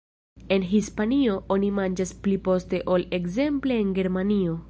[0.55, 4.57] En Hispanio oni manĝas pli poste ol ekzemple en Germanio.